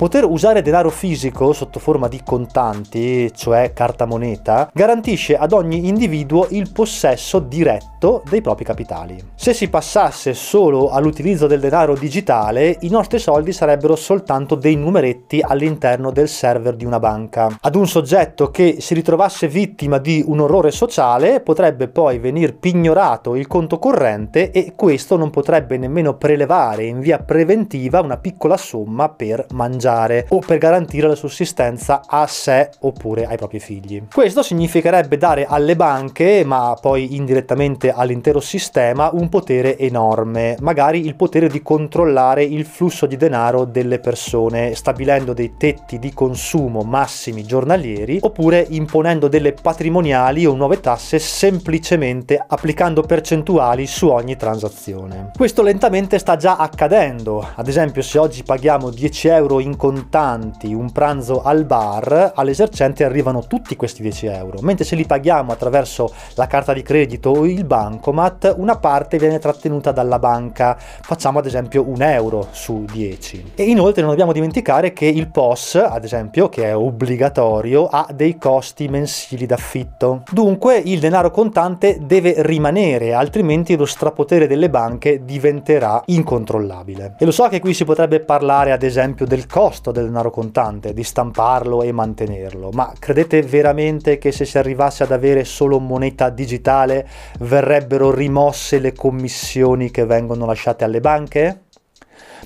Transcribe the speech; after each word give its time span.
Poter 0.00 0.24
usare 0.24 0.62
denaro 0.62 0.88
fisico 0.88 1.52
sotto 1.52 1.78
forma 1.78 2.08
di 2.08 2.22
contanti, 2.24 3.30
cioè 3.34 3.74
carta 3.74 4.06
moneta, 4.06 4.70
garantisce 4.72 5.36
ad 5.36 5.52
ogni 5.52 5.88
individuo 5.88 6.46
il 6.52 6.72
possesso 6.72 7.38
diretto 7.38 8.22
dei 8.30 8.40
propri 8.40 8.64
capitali. 8.64 9.22
Se 9.34 9.52
si 9.52 9.68
passasse 9.68 10.32
solo 10.32 10.88
all'utilizzo 10.88 11.46
del 11.46 11.60
denaro 11.60 11.94
digitale, 11.94 12.78
i 12.80 12.88
nostri 12.88 13.18
soldi 13.18 13.52
sarebbero 13.52 13.94
soltanto 13.94 14.54
dei 14.54 14.74
numeretti 14.74 15.42
all'interno 15.46 16.10
del 16.10 16.28
server 16.28 16.76
di 16.76 16.86
una 16.86 16.98
banca. 16.98 17.58
Ad 17.60 17.74
un 17.74 17.86
soggetto 17.86 18.50
che 18.50 18.76
si 18.80 18.94
ritrovasse 18.94 19.48
vittima 19.48 19.98
di 19.98 20.24
un 20.26 20.40
orrore 20.40 20.70
sociale 20.70 21.40
potrebbe 21.40 21.88
poi 21.88 22.18
venir 22.18 22.56
pignorato 22.56 23.34
il 23.34 23.46
conto 23.46 23.78
corrente 23.78 24.50
e 24.50 24.72
questo 24.74 25.18
non 25.18 25.28
potrebbe 25.28 25.76
nemmeno 25.76 26.14
prelevare 26.14 26.86
in 26.86 27.00
via 27.00 27.18
preventiva 27.18 28.00
una 28.00 28.16
piccola 28.16 28.56
somma 28.56 29.10
per 29.10 29.44
mangiare 29.50 29.88
o 30.28 30.38
per 30.38 30.58
garantire 30.58 31.08
la 31.08 31.14
sussistenza 31.14 32.02
a 32.06 32.26
sé 32.26 32.70
oppure 32.80 33.26
ai 33.26 33.36
propri 33.36 33.60
figli. 33.60 34.02
Questo 34.12 34.42
significherebbe 34.42 35.16
dare 35.16 35.46
alle 35.46 35.76
banche, 35.76 36.42
ma 36.44 36.76
poi 36.80 37.16
indirettamente 37.16 37.90
all'intero 37.90 38.40
sistema, 38.40 39.10
un 39.12 39.28
potere 39.28 39.76
enorme, 39.78 40.56
magari 40.60 41.04
il 41.04 41.14
potere 41.14 41.48
di 41.48 41.62
controllare 41.62 42.42
il 42.44 42.64
flusso 42.64 43.06
di 43.06 43.16
denaro 43.16 43.64
delle 43.64 43.98
persone, 43.98 44.74
stabilendo 44.74 45.32
dei 45.32 45.54
tetti 45.56 45.98
di 45.98 46.12
consumo 46.12 46.82
massimi 46.82 47.44
giornalieri 47.44 48.18
oppure 48.20 48.66
imponendo 48.68 49.28
delle 49.28 49.52
patrimoniali 49.52 50.46
o 50.46 50.54
nuove 50.54 50.80
tasse 50.80 51.18
semplicemente 51.18 52.42
applicando 52.46 53.02
percentuali 53.02 53.86
su 53.86 54.08
ogni 54.08 54.36
transazione. 54.36 55.30
Questo 55.36 55.62
lentamente 55.62 56.18
sta 56.18 56.36
già 56.36 56.56
accadendo, 56.56 57.46
ad 57.54 57.68
esempio 57.68 58.02
se 58.02 58.18
oggi 58.18 58.42
paghiamo 58.42 58.90
10 58.90 59.28
euro 59.28 59.60
in 59.60 59.76
contanti 59.80 60.74
un 60.74 60.92
pranzo 60.92 61.40
al 61.42 61.64
bar, 61.64 62.32
all'esercente 62.34 63.02
arrivano 63.02 63.46
tutti 63.46 63.76
questi 63.76 64.02
10 64.02 64.26
euro, 64.26 64.58
mentre 64.60 64.84
se 64.84 64.94
li 64.94 65.06
paghiamo 65.06 65.52
attraverso 65.52 66.12
la 66.34 66.46
carta 66.46 66.74
di 66.74 66.82
credito 66.82 67.30
o 67.30 67.46
il 67.46 67.64
bancomat, 67.64 68.56
una 68.58 68.76
parte 68.76 69.16
viene 69.16 69.38
trattenuta 69.38 69.90
dalla 69.90 70.18
banca, 70.18 70.76
facciamo 70.76 71.38
ad 71.38 71.46
esempio 71.46 71.88
un 71.88 72.02
euro 72.02 72.48
su 72.50 72.84
10. 72.92 73.52
E 73.54 73.62
inoltre 73.62 74.02
non 74.02 74.10
dobbiamo 74.10 74.32
dimenticare 74.32 74.92
che 74.92 75.06
il 75.06 75.30
POS, 75.30 75.76
ad 75.76 76.04
esempio, 76.04 76.50
che 76.50 76.66
è 76.66 76.76
obbligatorio, 76.76 77.86
ha 77.86 78.06
dei 78.12 78.36
costi 78.36 78.86
mensili 78.86 79.46
d'affitto. 79.46 80.24
Dunque 80.30 80.76
il 80.76 81.00
denaro 81.00 81.30
contante 81.30 82.00
deve 82.02 82.34
rimanere, 82.42 83.14
altrimenti 83.14 83.76
lo 83.76 83.86
strapotere 83.86 84.46
delle 84.46 84.68
banche 84.68 85.24
diventerà 85.24 86.02
incontrollabile. 86.04 87.14
E 87.18 87.24
lo 87.24 87.30
so 87.30 87.48
che 87.48 87.60
qui 87.60 87.72
si 87.72 87.86
potrebbe 87.86 88.20
parlare 88.20 88.72
ad 88.72 88.82
esempio 88.82 89.24
del 89.24 89.46
costo 89.46 89.68
del 89.92 90.06
denaro 90.06 90.30
contante, 90.30 90.92
di 90.92 91.04
stamparlo 91.04 91.82
e 91.82 91.92
mantenerlo, 91.92 92.70
ma 92.72 92.92
credete 92.98 93.42
veramente 93.42 94.18
che 94.18 94.32
se 94.32 94.44
si 94.44 94.58
arrivasse 94.58 95.04
ad 95.04 95.12
avere 95.12 95.44
solo 95.44 95.78
moneta 95.78 96.28
digitale 96.28 97.08
verrebbero 97.40 98.10
rimosse 98.10 98.78
le 98.80 98.92
commissioni 98.92 99.90
che 99.90 100.04
vengono 100.04 100.46
lasciate 100.46 100.84
alle 100.84 101.00
banche? 101.00 101.62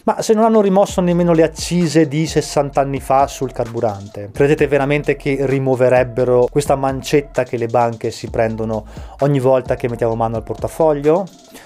Ma 0.04 0.20
se 0.20 0.34
non 0.34 0.44
hanno 0.44 0.60
rimosso 0.60 1.00
nemmeno 1.00 1.32
le 1.32 1.44
accise 1.44 2.08
di 2.08 2.26
60 2.26 2.80
anni 2.80 3.00
fa 3.00 3.26
sul 3.26 3.52
carburante, 3.52 4.30
credete 4.32 4.66
veramente 4.66 5.16
che 5.16 5.38
rimuoverebbero 5.40 6.48
questa 6.50 6.76
mancetta 6.76 7.44
che 7.44 7.56
le 7.56 7.68
banche 7.68 8.10
si 8.10 8.28
prendono 8.28 8.84
ogni 9.20 9.40
volta 9.40 9.76
che 9.76 9.88
mettiamo 9.88 10.14
mano 10.14 10.36
al 10.36 10.42
portafoglio? 10.42 11.24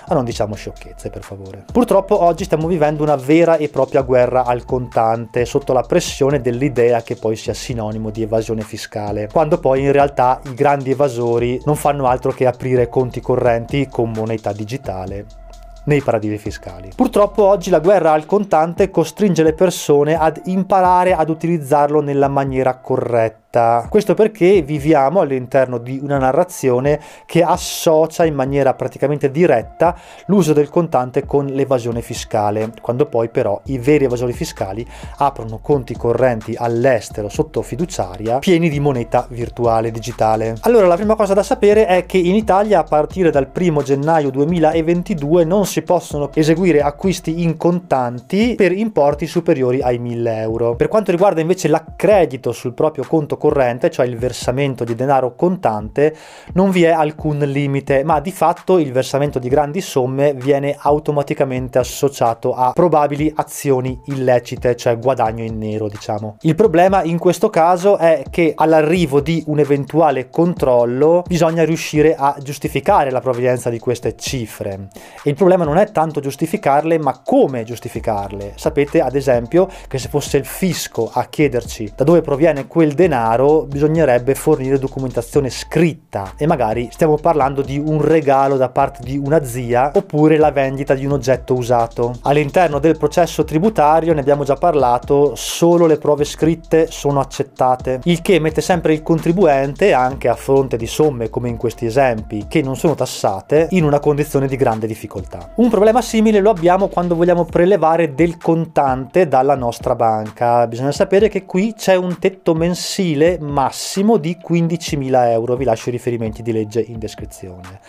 Ma 0.08 0.14
non 0.14 0.24
diciamo 0.24 0.54
sciocchezze, 0.54 1.10
per 1.10 1.22
favore. 1.22 1.64
Purtroppo 1.72 2.22
oggi 2.22 2.44
stiamo 2.44 2.66
vivendo 2.68 3.02
una 3.02 3.16
vera 3.16 3.56
e 3.56 3.68
propria 3.68 4.02
guerra 4.02 4.44
al 4.44 4.64
contante, 4.64 5.44
sotto 5.44 5.72
la 5.72 5.82
pressione 5.82 6.40
dell'idea 6.40 7.02
che 7.02 7.16
poi 7.16 7.36
sia 7.36 7.54
sinonimo 7.54 8.10
di 8.10 8.22
evasione 8.22 8.62
fiscale, 8.62 9.28
quando 9.32 9.58
poi 9.58 9.82
in 9.82 9.92
realtà 9.92 10.40
i 10.44 10.54
grandi 10.54 10.90
evasori 10.90 11.60
non 11.64 11.76
fanno 11.76 12.06
altro 12.06 12.32
che 12.32 12.46
aprire 12.46 12.88
conti 12.88 13.20
correnti 13.20 13.88
con 13.88 14.10
moneta 14.10 14.52
digitale 14.52 15.46
nei 15.88 16.02
paradisi 16.02 16.38
fiscali. 16.38 16.90
Purtroppo 16.94 17.44
oggi 17.44 17.70
la 17.70 17.80
guerra 17.80 18.12
al 18.12 18.26
contante 18.26 18.90
costringe 18.90 19.42
le 19.42 19.54
persone 19.54 20.16
ad 20.16 20.42
imparare 20.44 21.14
ad 21.14 21.30
utilizzarlo 21.30 22.00
nella 22.00 22.28
maniera 22.28 22.76
corretta 22.76 23.47
diretta. 23.48 23.86
Questo 23.88 24.14
perché 24.14 24.62
viviamo 24.62 25.20
all'interno 25.20 25.78
di 25.78 25.98
una 26.02 26.18
narrazione 26.18 27.00
che 27.26 27.42
associa 27.42 28.24
in 28.24 28.34
maniera 28.34 28.74
praticamente 28.74 29.30
diretta 29.30 29.96
l'uso 30.26 30.52
del 30.52 30.68
contante 30.68 31.24
con 31.24 31.46
l'evasione 31.46 32.02
fiscale, 32.02 32.72
quando 32.80 33.06
poi 33.06 33.28
però 33.28 33.60
i 33.66 33.78
veri 33.78 34.04
evasori 34.04 34.32
fiscali 34.32 34.86
aprono 35.18 35.58
conti 35.58 35.96
correnti 35.96 36.54
all'estero 36.56 37.28
sotto 37.28 37.62
fiduciaria 37.62 38.38
pieni 38.38 38.68
di 38.68 38.80
moneta 38.80 39.26
virtuale 39.30 39.90
digitale. 39.90 40.56
Allora 40.62 40.86
la 40.86 40.96
prima 40.96 41.16
cosa 41.16 41.34
da 41.34 41.42
sapere 41.42 41.86
è 41.86 42.06
che 42.06 42.18
in 42.18 42.34
Italia 42.34 42.80
a 42.80 42.84
partire 42.84 43.30
dal 43.30 43.48
1 43.56 43.82
gennaio 43.82 44.30
2022 44.30 45.44
non 45.44 45.66
si 45.66 45.82
possono 45.82 46.30
eseguire 46.34 46.80
acquisti 46.82 47.42
in 47.42 47.56
contanti 47.56 48.54
per 48.56 48.72
importi 48.72 49.26
superiori 49.26 49.80
ai 49.80 49.98
1000 49.98 50.40
euro. 50.40 50.76
Per 50.76 50.88
quanto 50.88 51.10
riguarda 51.10 51.40
invece 51.40 51.68
l'accredito 51.68 52.52
sul 52.52 52.74
proprio 52.74 53.04
conto 53.06 53.37
corrente, 53.38 53.90
cioè 53.90 54.04
il 54.04 54.18
versamento 54.18 54.84
di 54.84 54.94
denaro 54.94 55.34
contante, 55.34 56.14
non 56.52 56.70
vi 56.70 56.82
è 56.82 56.90
alcun 56.90 57.38
limite, 57.38 58.04
ma 58.04 58.20
di 58.20 58.32
fatto 58.32 58.78
il 58.78 58.92
versamento 58.92 59.38
di 59.38 59.48
grandi 59.48 59.80
somme 59.80 60.34
viene 60.34 60.76
automaticamente 60.78 61.78
associato 61.78 62.52
a 62.52 62.72
probabili 62.72 63.32
azioni 63.34 63.98
illecite, 64.06 64.76
cioè 64.76 64.98
guadagno 64.98 65.44
in 65.44 65.56
nero, 65.56 65.88
diciamo. 65.88 66.36
Il 66.42 66.54
problema 66.54 67.02
in 67.02 67.18
questo 67.18 67.48
caso 67.48 67.96
è 67.96 68.24
che 68.28 68.52
all'arrivo 68.54 69.20
di 69.20 69.42
un 69.46 69.60
eventuale 69.60 70.28
controllo 70.28 71.22
bisogna 71.26 71.64
riuscire 71.64 72.14
a 72.16 72.36
giustificare 72.42 73.10
la 73.10 73.20
provenienza 73.20 73.70
di 73.70 73.78
queste 73.78 74.16
cifre. 74.16 74.88
E 75.22 75.30
il 75.30 75.36
problema 75.36 75.64
non 75.64 75.78
è 75.78 75.90
tanto 75.90 76.20
giustificarle, 76.20 76.98
ma 76.98 77.20
come 77.24 77.64
giustificarle. 77.64 78.54
Sapete, 78.56 79.00
ad 79.00 79.14
esempio, 79.14 79.68
che 79.86 79.98
se 79.98 80.08
fosse 80.08 80.36
il 80.36 80.44
fisco 80.44 81.10
a 81.12 81.26
chiederci 81.26 81.92
da 81.94 82.04
dove 82.04 82.20
proviene 82.20 82.66
quel 82.66 82.92
denaro, 82.94 83.27
denaro 83.28 83.64
bisognerebbe 83.64 84.34
fornire 84.34 84.78
documentazione 84.78 85.50
scritta 85.50 86.32
e 86.36 86.46
magari 86.46 86.88
stiamo 86.90 87.16
parlando 87.16 87.60
di 87.62 87.78
un 87.78 88.00
regalo 88.00 88.56
da 88.56 88.70
parte 88.70 89.00
di 89.02 89.18
una 89.18 89.44
zia 89.44 89.90
oppure 89.94 90.38
la 90.38 90.50
vendita 90.50 90.94
di 90.94 91.04
un 91.04 91.12
oggetto 91.12 91.54
usato. 91.54 92.14
All'interno 92.22 92.78
del 92.78 92.96
processo 92.96 93.44
tributario 93.44 94.14
ne 94.14 94.20
abbiamo 94.20 94.44
già 94.44 94.54
parlato, 94.54 95.34
solo 95.34 95.86
le 95.86 95.98
prove 95.98 96.24
scritte 96.24 96.86
sono 96.90 97.20
accettate, 97.20 98.00
il 98.04 98.22
che 98.22 98.38
mette 98.38 98.60
sempre 98.60 98.94
il 98.94 99.02
contribuente, 99.02 99.92
anche 99.92 100.28
a 100.28 100.34
fronte 100.34 100.76
di 100.76 100.86
somme 100.86 101.28
come 101.28 101.48
in 101.48 101.56
questi 101.56 101.86
esempi, 101.86 102.46
che 102.48 102.62
non 102.62 102.76
sono 102.76 102.94
tassate, 102.94 103.68
in 103.70 103.84
una 103.84 104.00
condizione 104.00 104.46
di 104.46 104.56
grande 104.56 104.86
difficoltà. 104.86 105.52
Un 105.56 105.68
problema 105.68 106.00
simile 106.00 106.40
lo 106.40 106.50
abbiamo 106.50 106.88
quando 106.88 107.14
vogliamo 107.14 107.44
prelevare 107.44 108.14
del 108.14 108.38
contante 108.38 109.28
dalla 109.28 109.54
nostra 109.54 109.94
banca. 109.94 110.66
Bisogna 110.66 110.92
sapere 110.92 111.28
che 111.28 111.44
qui 111.44 111.74
c'è 111.74 111.94
un 111.94 112.18
tetto 112.18 112.54
mensile 112.54 113.17
mensile 113.18 113.38
massimo 113.40 114.16
di 114.16 114.38
15.000 114.40 115.30
euro. 115.30 115.56
Vi 115.56 115.64
lascio 115.64 115.88
i 115.88 115.92
riferimenti 115.92 116.42
di 116.42 116.52
legge 116.52 116.80
in 116.80 116.98
descrizione 116.98 117.80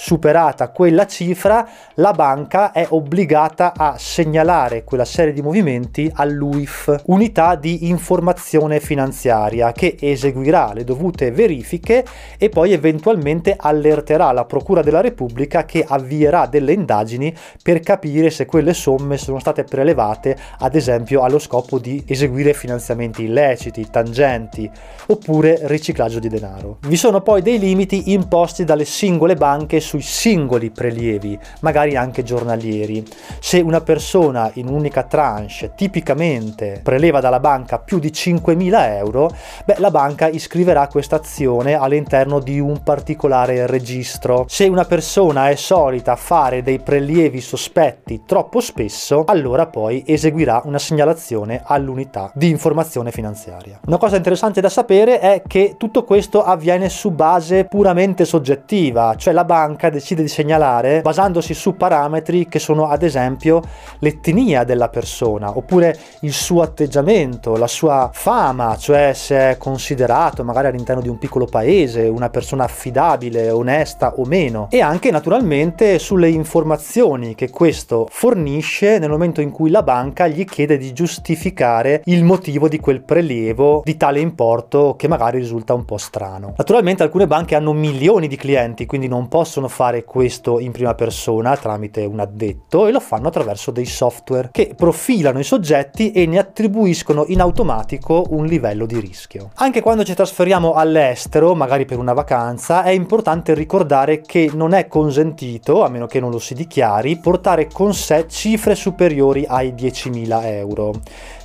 superata 0.00 0.68
quella 0.68 1.08
cifra, 1.08 1.68
la 1.94 2.12
banca 2.12 2.70
è 2.70 2.86
obbligata 2.88 3.72
a 3.76 3.96
segnalare 3.98 4.84
quella 4.84 5.04
serie 5.04 5.32
di 5.32 5.42
movimenti 5.42 6.08
all'UIF, 6.14 7.02
unità 7.06 7.56
di 7.56 7.88
informazione 7.88 8.78
finanziaria, 8.78 9.72
che 9.72 9.96
eseguirà 9.98 10.72
le 10.72 10.84
dovute 10.84 11.32
verifiche 11.32 12.04
e 12.38 12.48
poi 12.48 12.72
eventualmente 12.72 13.56
allerterà 13.58 14.30
la 14.30 14.44
Procura 14.44 14.82
della 14.82 15.00
Repubblica 15.00 15.64
che 15.64 15.84
avvierà 15.86 16.46
delle 16.46 16.74
indagini 16.74 17.34
per 17.60 17.80
capire 17.80 18.30
se 18.30 18.46
quelle 18.46 18.74
somme 18.74 19.16
sono 19.16 19.40
state 19.40 19.64
prelevate, 19.64 20.36
ad 20.60 20.76
esempio, 20.76 21.22
allo 21.22 21.40
scopo 21.40 21.80
di 21.80 22.04
eseguire 22.06 22.54
finanziamenti 22.54 23.24
illeciti, 23.24 23.90
tangenti 23.90 24.70
oppure 25.08 25.58
riciclaggio 25.62 26.20
di 26.20 26.28
denaro. 26.28 26.78
Vi 26.86 26.96
sono 26.96 27.20
poi 27.20 27.42
dei 27.42 27.58
limiti 27.58 28.12
imposti 28.12 28.62
dalle 28.64 28.84
singole 28.84 29.34
banche 29.34 29.86
sui 29.88 30.02
singoli 30.02 30.68
prelievi, 30.68 31.38
magari 31.60 31.96
anche 31.96 32.22
giornalieri. 32.22 33.02
Se 33.40 33.58
una 33.60 33.80
persona 33.80 34.50
in 34.54 34.68
un'unica 34.68 35.04
tranche 35.04 35.72
tipicamente 35.74 36.80
preleva 36.82 37.20
dalla 37.20 37.40
banca 37.40 37.78
più 37.78 37.98
di 37.98 38.10
5.000 38.10 38.96
euro, 38.98 39.30
beh, 39.64 39.76
la 39.78 39.90
banca 39.90 40.28
iscriverà 40.28 40.88
questa 40.88 41.16
azione 41.16 41.72
all'interno 41.72 42.38
di 42.38 42.60
un 42.60 42.82
particolare 42.82 43.66
registro. 43.66 44.44
Se 44.46 44.66
una 44.66 44.84
persona 44.84 45.48
è 45.48 45.54
solita 45.54 46.16
fare 46.16 46.62
dei 46.62 46.80
prelievi 46.80 47.40
sospetti 47.40 48.24
troppo 48.26 48.60
spesso, 48.60 49.24
allora 49.26 49.68
poi 49.68 50.04
eseguirà 50.06 50.60
una 50.66 50.78
segnalazione 50.78 51.62
all'unità 51.64 52.30
di 52.34 52.50
informazione 52.50 53.10
finanziaria. 53.10 53.80
Una 53.86 53.96
cosa 53.96 54.16
interessante 54.16 54.60
da 54.60 54.68
sapere 54.68 55.18
è 55.20 55.42
che 55.46 55.76
tutto 55.78 56.04
questo 56.04 56.44
avviene 56.44 56.90
su 56.90 57.10
base 57.10 57.64
puramente 57.64 58.26
soggettiva, 58.26 59.14
cioè 59.16 59.32
la 59.32 59.44
banca 59.44 59.67
banca 59.68 59.90
decide 59.90 60.22
di 60.22 60.28
segnalare 60.28 61.02
basandosi 61.02 61.52
su 61.52 61.76
parametri 61.76 62.48
che 62.48 62.58
sono 62.58 62.88
ad 62.88 63.02
esempio 63.02 63.62
l'etnia 63.98 64.64
della 64.64 64.88
persona 64.88 65.56
oppure 65.56 65.96
il 66.20 66.32
suo 66.32 66.62
atteggiamento, 66.62 67.56
la 67.56 67.66
sua 67.66 68.10
fama, 68.12 68.76
cioè 68.76 69.12
se 69.14 69.36
è 69.36 69.56
considerato 69.58 70.42
magari 70.42 70.68
all'interno 70.68 71.02
di 71.02 71.08
un 71.08 71.18
piccolo 71.18 71.44
paese 71.44 72.02
una 72.02 72.30
persona 72.30 72.64
affidabile, 72.64 73.50
onesta 73.50 74.14
o 74.16 74.24
meno 74.24 74.68
e 74.70 74.80
anche 74.80 75.10
naturalmente 75.10 75.98
sulle 75.98 76.30
informazioni 76.30 77.34
che 77.34 77.50
questo 77.50 78.06
fornisce 78.10 78.98
nel 78.98 79.10
momento 79.10 79.40
in 79.40 79.50
cui 79.50 79.70
la 79.70 79.82
banca 79.82 80.26
gli 80.26 80.44
chiede 80.44 80.78
di 80.78 80.92
giustificare 80.92 82.02
il 82.06 82.24
motivo 82.24 82.68
di 82.68 82.80
quel 82.80 83.02
prelievo 83.02 83.82
di 83.84 83.96
tale 83.96 84.20
importo 84.20 84.94
che 84.96 85.08
magari 85.08 85.38
risulta 85.38 85.74
un 85.74 85.84
po' 85.84 85.98
strano. 85.98 86.54
Naturalmente 86.56 87.02
alcune 87.02 87.26
banche 87.26 87.54
hanno 87.54 87.72
milioni 87.72 88.28
di 88.28 88.36
clienti, 88.36 88.86
quindi 88.86 89.08
non 89.08 89.28
possono 89.28 89.57
fare 89.66 90.04
questo 90.04 90.60
in 90.60 90.70
prima 90.70 90.94
persona 90.94 91.56
tramite 91.56 92.04
un 92.04 92.20
addetto 92.20 92.86
e 92.86 92.92
lo 92.92 93.00
fanno 93.00 93.26
attraverso 93.26 93.72
dei 93.72 93.86
software 93.86 94.50
che 94.52 94.74
profilano 94.76 95.40
i 95.40 95.44
soggetti 95.44 96.12
e 96.12 96.26
ne 96.26 96.38
attribuiscono 96.38 97.24
in 97.26 97.40
automatico 97.40 98.26
un 98.28 98.46
livello 98.46 98.86
di 98.86 99.00
rischio. 99.00 99.50
Anche 99.54 99.80
quando 99.80 100.04
ci 100.04 100.14
trasferiamo 100.14 100.74
all'estero, 100.74 101.56
magari 101.56 101.84
per 101.86 101.98
una 101.98 102.12
vacanza, 102.12 102.84
è 102.84 102.90
importante 102.90 103.54
ricordare 103.54 104.20
che 104.20 104.50
non 104.54 104.72
è 104.72 104.86
consentito, 104.86 105.82
a 105.82 105.88
meno 105.88 106.06
che 106.06 106.20
non 106.20 106.30
lo 106.30 106.38
si 106.38 106.54
dichiari, 106.54 107.16
portare 107.16 107.66
con 107.66 107.92
sé 107.94 108.26
cifre 108.28 108.76
superiori 108.76 109.44
ai 109.48 109.72
10.000 109.72 110.44
euro. 110.44 110.92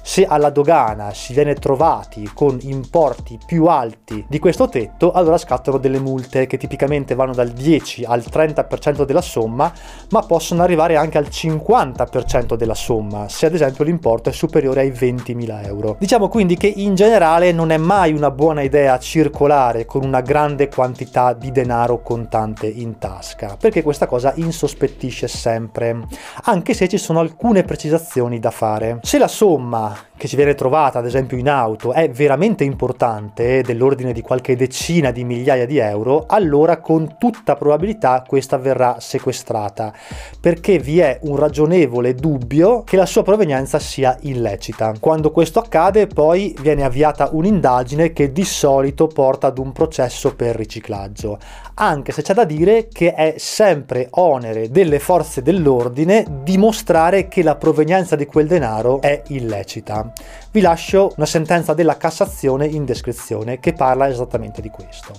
Se 0.05 0.25
alla 0.25 0.49
dogana 0.49 1.13
si 1.13 1.33
viene 1.33 1.53
trovati 1.55 2.29
con 2.33 2.57
importi 2.63 3.39
più 3.43 3.67
alti 3.67 4.25
di 4.27 4.37
questo 4.37 4.67
tetto, 4.67 5.13
allora 5.13 5.37
scattano 5.37 5.77
delle 5.77 5.97
multe 5.97 6.45
che 6.45 6.57
tipicamente 6.57 7.15
vanno 7.15 7.33
dal 7.33 7.49
10 7.49 8.03
al 8.03 8.19
30% 8.19 9.05
della 9.05 9.21
somma, 9.21 9.71
ma 10.09 10.21
possono 10.23 10.61
arrivare 10.61 10.97
anche 10.97 11.17
al 11.17 11.27
50% 11.29 12.55
della 12.55 12.75
somma, 12.75 13.29
se 13.29 13.45
ad 13.45 13.53
esempio 13.53 13.85
l'importo 13.85 14.29
è 14.29 14.33
superiore 14.33 14.81
ai 14.81 14.91
20.000 14.91 15.65
euro. 15.65 15.95
Diciamo 15.97 16.27
quindi 16.27 16.57
che 16.57 16.67
in 16.67 16.95
generale 16.95 17.53
non 17.53 17.71
è 17.71 17.77
mai 17.77 18.11
una 18.11 18.29
buona 18.29 18.61
idea 18.61 18.99
circolare 18.99 19.85
con 19.85 20.03
una 20.03 20.21
grande 20.21 20.67
quantità 20.67 21.31
di 21.31 21.49
denaro 21.51 22.01
contante 22.01 22.67
in 22.67 22.97
tasca, 22.97 23.55
perché 23.57 23.81
questa 23.81 24.05
cosa 24.05 24.33
insospettisce 24.35 25.29
sempre, 25.29 26.05
anche 26.43 26.73
se 26.73 26.89
ci 26.89 26.97
sono 26.97 27.21
alcune 27.21 27.63
precisazioni 27.63 28.39
da 28.39 28.51
fare. 28.51 28.99
Se 29.01 29.17
la 29.17 29.29
somma 29.29 29.92
che 30.15 30.27
ci 30.27 30.35
viene 30.35 30.55
trovata 30.55 30.99
ad 30.99 31.05
esempio 31.05 31.37
in 31.37 31.49
auto 31.49 31.91
è 31.91 32.09
veramente 32.09 32.63
importante, 32.63 33.61
dell'ordine 33.61 34.13
di 34.13 34.21
qualche 34.21 34.55
decina 34.55 35.11
di 35.11 35.23
migliaia 35.23 35.65
di 35.65 35.77
euro, 35.77 36.25
allora 36.27 36.77
con 36.77 37.15
tutta 37.19 37.55
probabilità 37.55 38.23
questa 38.25 38.57
verrà 38.57 38.97
sequestrata, 38.99 39.93
perché 40.39 40.79
vi 40.79 40.99
è 40.99 41.19
un 41.23 41.35
ragionevole 41.35 42.15
dubbio 42.15 42.83
che 42.83 42.95
la 42.95 43.05
sua 43.05 43.23
provenienza 43.23 43.79
sia 43.79 44.17
illecita. 44.21 44.93
Quando 44.99 45.31
questo 45.31 45.59
accade 45.59 46.07
poi 46.07 46.55
viene 46.61 46.83
avviata 46.83 47.29
un'indagine 47.31 48.13
che 48.13 48.31
di 48.31 48.45
solito 48.45 49.07
porta 49.07 49.47
ad 49.47 49.57
un 49.57 49.71
processo 49.73 50.35
per 50.35 50.55
riciclaggio, 50.55 51.37
anche 51.75 52.11
se 52.11 52.21
c'è 52.21 52.33
da 52.33 52.45
dire 52.45 52.87
che 52.87 53.13
è 53.13 53.35
sempre 53.37 54.07
onere 54.11 54.69
delle 54.69 54.99
forze 54.99 55.41
dell'ordine 55.41 56.25
dimostrare 56.43 57.27
che 57.27 57.43
la 57.43 57.55
provenienza 57.55 58.15
di 58.15 58.25
quel 58.25 58.47
denaro 58.47 59.01
è 59.01 59.23
illecita 59.27 59.82
illecita. 59.83 60.11
Vi 60.51 60.61
lascio 60.61 61.11
una 61.17 61.25
sentenza 61.25 61.73
della 61.73 61.97
Cassazione 61.97 62.65
in 62.65 62.85
descrizione 62.85 63.59
che 63.59 63.73
parla 63.73 64.07
esattamente 64.07 64.61
di 64.61 64.69
questo. 64.69 65.13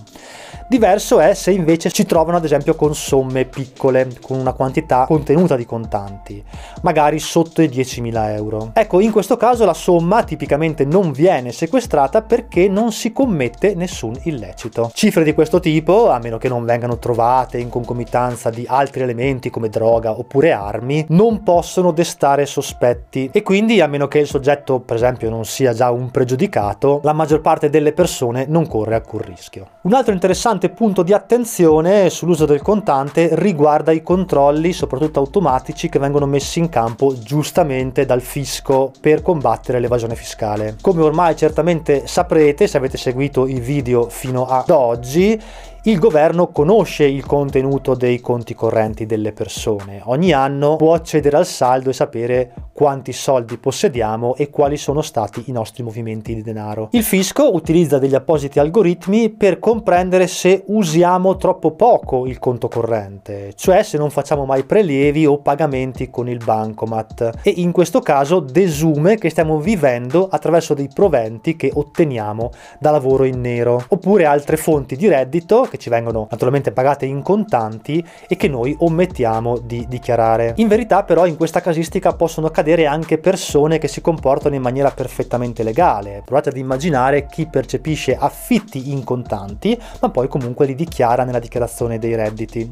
Diverso 0.66 1.20
è 1.20 1.34
se 1.34 1.50
invece 1.50 1.90
ci 1.90 2.06
trovano 2.06 2.38
ad 2.38 2.44
esempio 2.44 2.74
con 2.74 2.94
somme 2.94 3.44
piccole, 3.44 4.08
con 4.22 4.38
una 4.38 4.54
quantità 4.54 5.04
contenuta 5.06 5.56
di 5.56 5.66
contanti, 5.66 6.42
magari 6.82 7.18
sotto 7.18 7.60
i 7.60 7.68
10.000 7.68 8.34
euro. 8.34 8.70
Ecco, 8.72 9.00
in 9.00 9.10
questo 9.10 9.36
caso 9.36 9.66
la 9.66 9.74
somma 9.74 10.22
tipicamente 10.24 10.86
non 10.86 11.12
viene 11.12 11.52
sequestrata 11.52 12.22
perché 12.22 12.68
non 12.68 12.92
si 12.92 13.12
commette 13.12 13.74
nessun 13.74 14.18
illecito. 14.22 14.90
Cifre 14.94 15.22
di 15.22 15.34
questo 15.34 15.60
tipo, 15.60 16.10
a 16.10 16.18
meno 16.18 16.38
che 16.38 16.48
non 16.48 16.64
vengano 16.64 16.98
trovate 16.98 17.58
in 17.58 17.68
concomitanza 17.68 18.48
di 18.48 18.64
altri 18.66 19.02
elementi 19.02 19.50
come 19.50 19.68
droga 19.68 20.18
oppure 20.18 20.52
armi, 20.52 21.04
non 21.08 21.42
possono 21.42 21.90
destare 21.90 22.46
sospetti 22.46 23.28
e 23.32 23.42
quindi 23.42 23.80
a 23.82 23.86
meno 23.86 24.08
che 24.08 24.20
il 24.20 24.26
soggetto 24.26 24.53
per 24.62 24.96
esempio 24.96 25.30
non 25.30 25.44
sia 25.44 25.72
già 25.72 25.90
un 25.90 26.10
pregiudicato, 26.10 27.00
la 27.02 27.12
maggior 27.12 27.40
parte 27.40 27.70
delle 27.70 27.92
persone 27.92 28.46
non 28.48 28.66
corre 28.66 28.94
alcun 28.94 29.20
rischio. 29.20 29.68
Un 29.82 29.94
altro 29.94 30.12
interessante 30.12 30.70
punto 30.70 31.02
di 31.02 31.12
attenzione 31.12 32.08
sull'uso 32.10 32.46
del 32.46 32.62
contante 32.62 33.30
riguarda 33.32 33.92
i 33.92 34.02
controlli, 34.02 34.72
soprattutto 34.72 35.20
automatici, 35.20 35.88
che 35.88 35.98
vengono 35.98 36.26
messi 36.26 36.58
in 36.58 36.68
campo 36.68 37.14
giustamente 37.18 38.06
dal 38.06 38.20
fisco 38.20 38.92
per 39.00 39.22
combattere 39.22 39.80
l'evasione 39.80 40.14
fiscale. 40.14 40.76
Come 40.80 41.02
ormai 41.02 41.36
certamente 41.36 42.06
saprete 42.06 42.66
se 42.66 42.76
avete 42.76 42.96
seguito 42.96 43.46
i 43.46 43.60
video 43.60 44.08
fino 44.08 44.46
ad 44.46 44.70
oggi, 44.70 45.40
il 45.86 45.98
governo 45.98 46.48
conosce 46.48 47.04
il 47.04 47.26
contenuto 47.26 47.94
dei 47.94 48.18
conti 48.18 48.54
correnti 48.54 49.04
delle 49.04 49.32
persone. 49.32 50.00
Ogni 50.04 50.32
anno 50.32 50.76
può 50.76 50.94
accedere 50.94 51.36
al 51.36 51.44
saldo 51.44 51.90
e 51.90 51.92
sapere 51.92 52.52
quanti 52.74 53.12
soldi 53.12 53.56
possediamo 53.56 54.34
e 54.34 54.50
quali 54.50 54.76
sono 54.76 55.00
stati 55.00 55.44
i 55.46 55.52
nostri 55.52 55.84
movimenti 55.84 56.34
di 56.34 56.42
denaro. 56.42 56.88
Il 56.90 57.04
fisco 57.04 57.54
utilizza 57.54 57.98
degli 57.98 58.16
appositi 58.16 58.58
algoritmi 58.58 59.30
per 59.30 59.60
comprendere 59.60 60.26
se 60.26 60.64
usiamo 60.66 61.36
troppo 61.36 61.70
poco 61.70 62.26
il 62.26 62.40
conto 62.40 62.66
corrente, 62.66 63.52
cioè 63.54 63.84
se 63.84 63.96
non 63.96 64.10
facciamo 64.10 64.44
mai 64.44 64.64
prelievi 64.64 65.24
o 65.24 65.38
pagamenti 65.38 66.10
con 66.10 66.28
il 66.28 66.42
bancomat 66.44 67.40
e 67.42 67.54
in 67.56 67.70
questo 67.70 68.00
caso 68.00 68.40
desume 68.40 69.18
che 69.18 69.30
stiamo 69.30 69.60
vivendo 69.60 70.26
attraverso 70.28 70.74
dei 70.74 70.90
proventi 70.92 71.54
che 71.54 71.70
otteniamo 71.72 72.50
da 72.80 72.90
lavoro 72.90 73.22
in 73.22 73.40
nero 73.40 73.84
oppure 73.88 74.24
altre 74.24 74.56
fonti 74.56 74.96
di 74.96 75.06
reddito 75.06 75.68
che 75.70 75.78
ci 75.78 75.90
vengono 75.90 76.26
naturalmente 76.28 76.72
pagate 76.72 77.06
in 77.06 77.22
contanti 77.22 78.04
e 78.26 78.36
che 78.36 78.48
noi 78.48 78.74
omettiamo 78.76 79.58
di 79.58 79.86
dichiarare. 79.88 80.54
In 80.56 80.66
verità 80.66 81.04
però 81.04 81.24
in 81.26 81.36
questa 81.36 81.60
casistica 81.60 82.14
possono 82.14 82.50
cadere 82.64 82.86
anche 82.86 83.18
persone 83.18 83.76
che 83.78 83.88
si 83.88 84.00
comportano 84.00 84.54
in 84.54 84.62
maniera 84.62 84.90
perfettamente 84.90 85.62
legale. 85.62 86.22
Provate 86.24 86.48
ad 86.48 86.56
immaginare 86.56 87.26
chi 87.26 87.46
percepisce 87.46 88.16
affitti 88.16 88.90
in 88.90 89.04
contanti 89.04 89.78
ma 90.00 90.08
poi 90.08 90.28
comunque 90.28 90.64
li 90.64 90.74
dichiara 90.74 91.24
nella 91.24 91.38
dichiarazione 91.38 91.98
dei 91.98 92.14
redditi. 92.14 92.66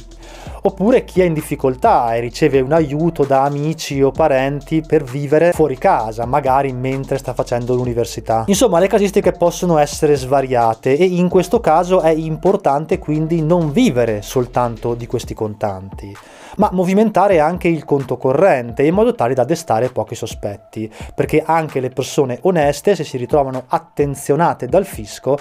Oppure 0.62 1.04
chi 1.04 1.20
è 1.20 1.24
in 1.24 1.34
difficoltà 1.34 2.14
e 2.14 2.20
riceve 2.20 2.60
un 2.60 2.72
aiuto 2.72 3.24
da 3.24 3.42
amici 3.42 4.00
o 4.00 4.10
parenti 4.10 4.80
per 4.80 5.02
vivere 5.02 5.52
fuori 5.52 5.76
casa, 5.76 6.24
magari 6.24 6.72
mentre 6.72 7.18
sta 7.18 7.34
facendo 7.34 7.74
l'università. 7.74 8.44
Insomma, 8.46 8.78
le 8.78 8.86
casistiche 8.86 9.32
possono 9.32 9.78
essere 9.78 10.14
svariate 10.14 10.96
e 10.96 11.04
in 11.04 11.28
questo 11.28 11.60
caso 11.60 12.00
è 12.00 12.10
importante 12.10 12.40
importante 12.52 12.98
quindi 12.98 13.42
non 13.42 13.72
vivere 13.72 14.22
soltanto 14.22 14.94
di 14.94 15.06
questi 15.06 15.34
contanti, 15.34 16.14
ma 16.56 16.70
movimentare 16.72 17.40
anche 17.40 17.68
il 17.68 17.84
conto 17.84 18.16
corrente 18.16 18.82
in 18.82 18.94
modo 18.94 19.14
tale 19.14 19.34
da 19.34 19.44
destare 19.44 19.81
pochi 19.90 20.14
sospetti, 20.14 20.92
perché 21.14 21.42
anche 21.44 21.80
le 21.80 21.90
persone 21.90 22.38
oneste, 22.42 22.94
se 22.94 23.04
si 23.04 23.16
ritrovano 23.16 23.64
attenzionate 23.68 24.66
dal 24.66 24.84
fisco, 24.86 25.38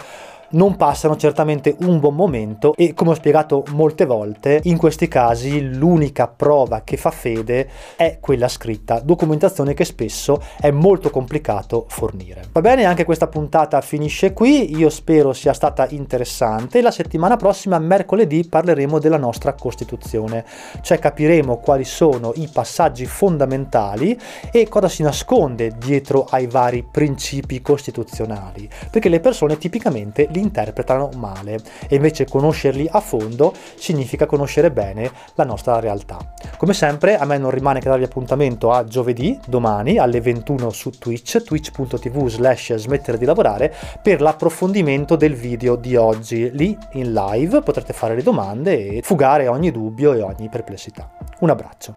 non 0.51 0.75
passano 0.75 1.15
certamente 1.15 1.75
un 1.81 1.99
buon 1.99 2.15
momento 2.15 2.73
e 2.75 2.93
come 2.93 3.11
ho 3.11 3.15
spiegato 3.15 3.63
molte 3.69 4.05
volte 4.05 4.59
in 4.63 4.77
questi 4.77 5.07
casi 5.07 5.73
l'unica 5.73 6.27
prova 6.27 6.81
che 6.83 6.97
fa 6.97 7.11
fede 7.11 7.69
è 7.95 8.17
quella 8.19 8.47
scritta, 8.47 8.99
documentazione 8.99 9.73
che 9.73 9.85
spesso 9.85 10.41
è 10.59 10.71
molto 10.71 11.09
complicato 11.09 11.85
fornire. 11.87 12.43
Va 12.51 12.61
bene, 12.61 12.85
anche 12.85 13.05
questa 13.05 13.27
puntata 13.27 13.79
finisce 13.81 14.33
qui, 14.33 14.75
io 14.75 14.89
spero 14.89 15.33
sia 15.33 15.53
stata 15.53 15.87
interessante. 15.89 16.81
La 16.81 16.91
settimana 16.91 17.37
prossima, 17.37 17.79
mercoledì, 17.79 18.45
parleremo 18.47 18.99
della 18.99 19.17
nostra 19.17 19.53
Costituzione, 19.53 20.45
cioè 20.81 20.99
capiremo 20.99 21.57
quali 21.57 21.85
sono 21.85 22.31
i 22.35 22.49
passaggi 22.51 23.05
fondamentali 23.05 24.17
e 24.51 24.67
cosa 24.67 24.89
si 24.89 25.03
nasconde 25.03 25.73
dietro 25.77 26.27
ai 26.29 26.47
vari 26.47 26.85
principi 26.89 27.61
costituzionali, 27.61 28.69
perché 28.89 29.09
le 29.09 29.19
persone 29.19 29.57
tipicamente 29.57 30.27
li 30.29 30.40
interpretano 30.41 31.09
male 31.15 31.59
e 31.87 31.95
invece 31.95 32.25
conoscerli 32.25 32.87
a 32.91 32.99
fondo 32.99 33.53
significa 33.75 34.25
conoscere 34.25 34.71
bene 34.71 35.11
la 35.35 35.43
nostra 35.43 35.79
realtà. 35.79 36.17
Come 36.57 36.73
sempre 36.73 37.17
a 37.17 37.25
me 37.25 37.37
non 37.37 37.51
rimane 37.51 37.79
che 37.79 37.89
darvi 37.89 38.03
appuntamento 38.03 38.71
a 38.71 38.83
giovedì, 38.83 39.39
domani 39.47 39.97
alle 39.97 40.21
21 40.21 40.69
su 40.69 40.89
Twitch, 40.91 41.43
twitch.tv 41.43 42.27
slash 42.27 42.75
smettere 42.75 43.17
di 43.17 43.25
lavorare 43.25 43.73
per 44.01 44.21
l'approfondimento 44.21 45.15
del 45.15 45.35
video 45.35 45.75
di 45.75 45.95
oggi. 45.95 46.51
Lì 46.51 46.77
in 46.93 47.13
live 47.13 47.61
potrete 47.61 47.93
fare 47.93 48.15
le 48.15 48.23
domande 48.23 48.97
e 48.97 49.01
fugare 49.01 49.47
ogni 49.47 49.71
dubbio 49.71 50.13
e 50.13 50.21
ogni 50.21 50.49
perplessità. 50.49 51.09
Un 51.39 51.49
abbraccio. 51.49 51.93